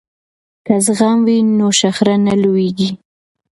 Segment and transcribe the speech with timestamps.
[0.65, 2.89] که زغم وي نو شخړه نه لویږي.